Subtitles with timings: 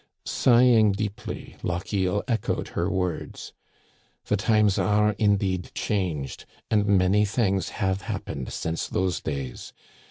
[0.25, 3.53] Sighing deeply, Lochiel echoed her words:
[4.25, 9.73] The times are indeed changed, and many things have happened since those days.